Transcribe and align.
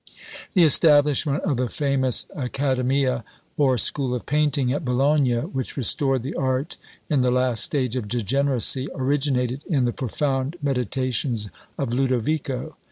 The 0.55 0.63
establishment 0.63 1.43
of 1.43 1.57
the 1.57 1.69
famous 1.69 2.25
accademia, 2.35 3.23
or 3.55 3.77
school 3.77 4.15
of 4.15 4.25
painting, 4.25 4.73
at 4.73 4.83
Bologna, 4.83 5.41
which 5.41 5.77
restored 5.77 6.23
the 6.23 6.33
art 6.33 6.77
in 7.07 7.21
the 7.21 7.29
last 7.29 7.63
stage 7.63 7.95
of 7.95 8.07
degeneracy, 8.07 8.87
originated 8.95 9.61
in 9.67 9.85
the 9.85 9.93
profound 9.93 10.55
meditations 10.63 11.49
of 11.77 11.93
Lodovico. 11.93 12.77